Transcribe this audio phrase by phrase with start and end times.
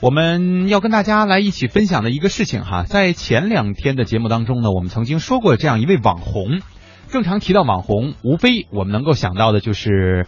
[0.00, 6.60] 我们要跟大家来一起分享的一个事情哈，在前两天的节目当中呢，我们曾经说过这样一位网红。
[7.08, 10.26] 正常提到网红，无非我们能够想到的就是，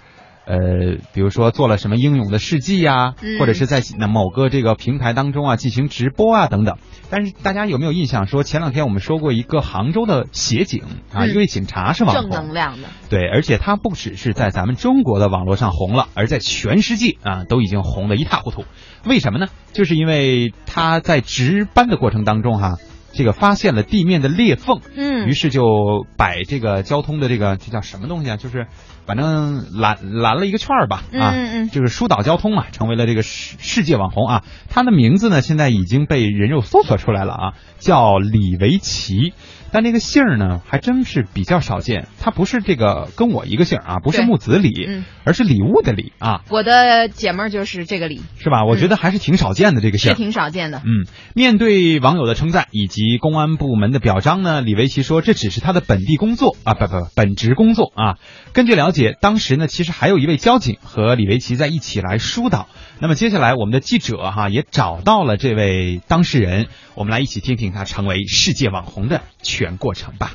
[0.49, 6.79] 呃，比如说做了什么英勇的事迹呀、嗯或者是在某个这个平台当中啊进行直播啊等等。
[7.11, 10.83] 但是大家有没有印象说，前两天我们说过一个杭州的协警
[11.13, 18.65] 啊，嗯一位警察是网正，能量的，对，而且他不只是在咱们中国的网络上红了，而在全世界啊都已经红得一塌糊涂。
[19.05, 19.49] 为什么呢？
[19.75, 22.79] 就是因为他在值班的过程当中哈、
[23.13, 28.37] 这个发现了地面的裂缝，嗯于是就摆这个交通的这个这叫什么东西啊？
[28.37, 28.67] 就是
[29.07, 34.45] 反正拦拦了一个圈儿吧，啊，嗯嗯嗯就是疏导交通嘛，成为了这个世世界网红啊。
[34.69, 39.33] 他的名字呢，现在已经被人肉搜索出来了啊，叫李维奇。
[39.71, 42.09] 但那个姓儿呢，还真是比较少见。
[42.21, 48.65] 他不是这个跟我一个姓儿啊，不是木子李，嗯而是礼物的礼啊，我的姐们儿就是这个李，是吧？
[48.65, 50.17] 我觉得还是挺少见的这个姓是儿。
[50.17, 50.79] 挺少见的。
[50.79, 58.17] 嗯，面对网友的称赞以及公安部门的表彰呢，李维奇说这只是他的本地工作啊，不不，本职工作啊。
[58.53, 62.69] 根据了解，当时呢其实还有一位交警和李维奇在一起来疏导。
[63.01, 70.35] 那么接下来我们的记者哈、也找到了这位当事人，我们来一起听听他成为世界网红的全过程吧。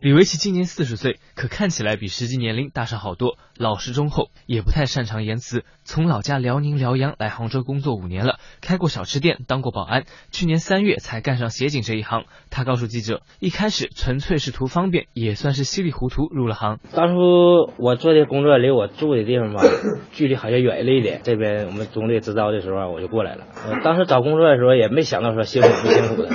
[0.00, 3.36] 李维奇今年四十岁，可看起来比实际年龄大上好多。
[3.58, 5.62] 老实忠厚，也不太擅长言辞。
[5.84, 10.04] 从老家辽宁辽阳来杭州工作五年了，开过小吃店，当过保安。
[10.30, 12.24] 去年三月才干上协警这一行。
[12.48, 16.78] 他告诉记者，一开始纯粹是图方便，也算是稀里糊涂入了行。
[16.94, 19.62] 当初我做的工作离我住的地方吧，
[20.12, 21.20] 距离好像远了一点。
[21.24, 23.44] 这边我们中队支招的时候，我就过来了。
[23.68, 26.30] 我当时找工作的时候也没想到说辛苦不辛苦的。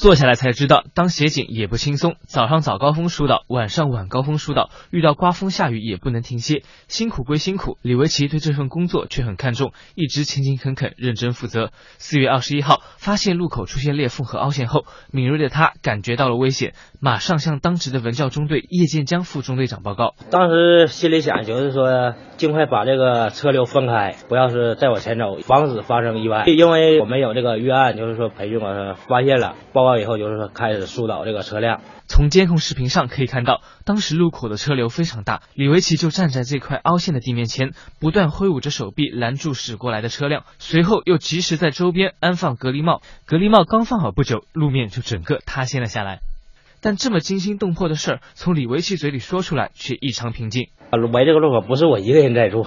[0.00, 2.14] 坐下来才知道，当协警也不轻松。
[2.20, 6.62] 早上早高峰疏导，晚上晚高峰疏导，遇到刮风下雨也不能停歇。
[6.88, 11.70] 辛苦归辛苦，李维奇对这份工作却很看重，一直勤勤恳恳、认真负责。
[11.98, 20.14] 四月二十一号，发现路口出现裂缝和凹陷后，敏锐的他感觉到了危险，马上向当值的文教中队叶建江副中队长报告。
[20.30, 26.44] 当时心里想就是说，尽快把这个车流分开，不要是再往前走，防止发生意外。
[26.46, 31.80] 因为我们有这个预案，就是说培训啊，发现了报告以后，就是说开始疏导这个车辆。
[32.06, 43.02] 从监控视频上可以看到，当时路口的车流非常大，李维奇就站在这块凹陷的地面前，不断挥舞着手臂拦住驶过来的车辆，随后又及时在周边安放隔离帽。
[43.26, 46.20] 隔离帽刚放好不久，路面就整个塌陷了下来。
[46.80, 50.68] 但这么惊心动魄的事儿，从李维奇嘴里说出来却异常平静。
[50.90, 52.66] 啊围这个路口不是我一个人在做，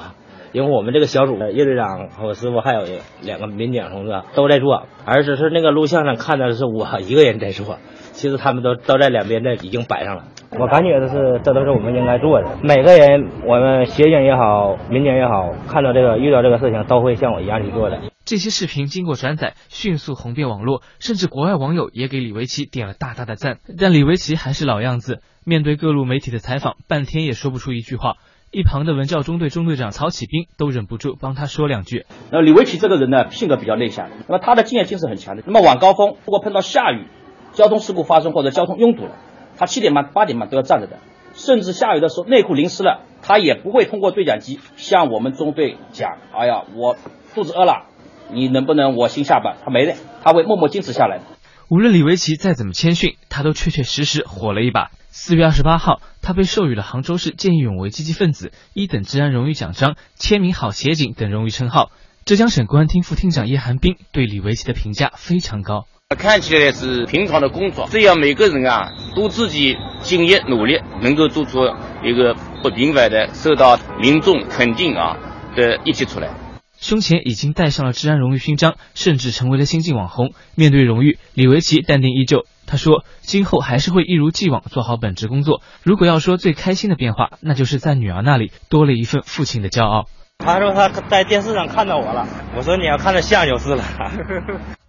[0.53, 2.83] 因为我们这个小组叶队长和我师傅还有
[3.23, 7.79] 两个民警同志都在做，而只是那个录像上看到的是我一个人在做，
[8.11, 10.25] 其实他们都都在两边在已经摆上了。
[10.51, 12.57] 我感觉的是，这都是我们应该做的。
[12.61, 17.99] 每个人，我们协警也好，民警也好，看到这个遇到这个事情，都会像我一样去做的。
[18.23, 23.57] 这些视频经过转载，迅速红遍网络，甚至国外网友也给李维奇点了大大的赞。
[23.79, 28.17] 但李维奇还是老样子，面对各路媒体的采访，半天也说不出一句话。
[28.53, 32.05] 一旁的文教中队中队长曹启兵都忍不住帮他说两句。
[32.31, 35.41] 那李维奇这个人呢，性格比较内向，那么他的敬业精神很强的。
[35.47, 37.07] 那么晚高峰如果碰到下雨，
[37.53, 39.15] 交通事故发生或者交通拥堵了，
[39.57, 40.99] 他七点半、八点半都要站着的。
[41.33, 46.95] 甚至下雨的时候内裤淋湿了，他也不会通过对讲机向我们中队讲：“哎呀，我
[47.33, 47.87] 肚子饿了，
[48.31, 51.23] 你能不能我先下班？”他没的，他会默默坚持下来的。
[51.69, 54.91] 无论李维奇再怎么谦逊，他都确确实实火了一把。
[55.15, 61.91] 四月二十八号，他被授予了杭州市见义勇为积极分子一等治安荣誉奖章、签名好协警等荣誉称号。
[62.25, 65.85] 浙江省公安厅副厅长叶寒冰对李维奇的评价非常高。
[66.17, 71.59] 看起来是平常的工作，只要每个人啊都自己敬业努力，能够做出
[72.03, 75.19] 一个不平凡的、受到民众肯定啊
[75.55, 76.33] 的业绩出来。
[76.79, 80.33] 胸前已经戴上了治安荣誉勋章，甚至成为了新晋网红。
[80.55, 82.45] 面对荣誉，李维奇淡定依旧。
[82.65, 85.61] 他说：“今后还是会一如既往做好本职工作。
[85.83, 90.05] 如果要说最开心的变化，那就是在女儿那里多了一份父亲的骄傲。”
[90.39, 93.83] 他说他在电视上看到我了，我说你要看着像就是了。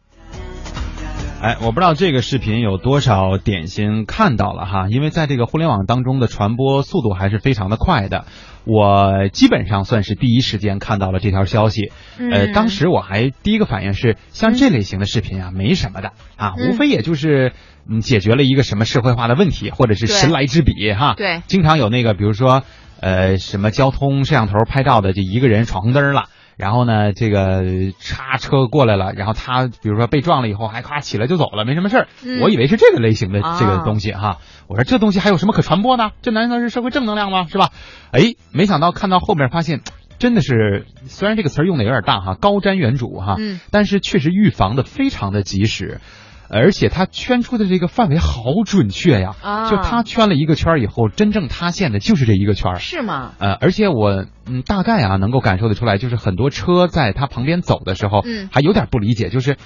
[1.44, 8.24] 哎，我不知道这个视频有多少点心看到了哈，因为在这个互联网当中的传播速度还是非常的快的。
[8.64, 17.52] 我基本上算是第一时间看到了这条消息，呃，嗯当时我还第一个反应是，像这类型的视频啊，没什么的啊，嗯无非也就是
[17.86, 21.12] 嗯解决了一个什么社会化的问题，或者是神来之笔哈。
[21.14, 22.62] 对经常有那个，比如说
[23.00, 26.24] 呃什么交通摄像头拍照的，就一个人闯红灯了。
[26.56, 27.62] 然后呢，这个
[27.98, 32.09] 叉车过来了，然后他比如说被撞了以后，还咔起来就走了，没什么事儿。
[32.24, 36.10] 嗯我以为是这个类型的啊这个东西哈，我说这东西还有什么可传播呢？
[36.22, 37.47] 这难道是社会正能量吗？
[37.48, 37.71] 是吧？
[38.12, 39.80] 哎，没想到看到后面发现。
[40.16, 46.01] 真的是，虽然这个词儿用的有点大哈，高瞻远瞩哈，嗯，但是确实预防的非常的及时。
[46.48, 49.34] 而且他圈出的这个范围好准确呀！
[49.42, 52.76] 啊就他圈了一个圈以后，真正塌陷的就是这一个圈。
[52.76, 53.32] 是吗？
[53.38, 59.56] 呃，而且我嗯大概啊能够感受得出来，就是很多车在他旁边走的时候，嗯还有点不理解，就是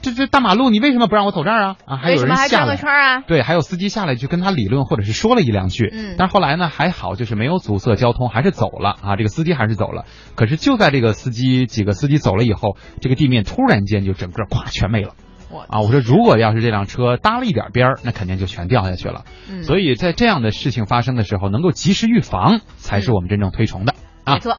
[0.00, 1.76] 这这大马路你为什么不让我走这儿啊？
[1.84, 2.76] 啊，还有人下来。
[2.76, 3.20] 圈啊？
[3.26, 5.90] 对，还有司机下来去跟他理论，或者是说了一两句。
[5.92, 9.16] 嗯但是后来呢，还好，就是没有阻塞交通，还是走了啊。
[9.16, 10.04] 这个司机还是走了。
[10.36, 15.27] 可是就在这个司机几个司机走了以后，这个地面突然间就整个咵全没了我
[15.68, 15.80] 啊！
[15.80, 19.24] 我说，如果要是这辆车搭了一点边儿，那肯定就全掉下去了。
[19.50, 24.40] 嗯，所以在这样的事情发生的时候，能够及时预防，才是我们真正推崇的啊没。
[24.40, 24.56] 错。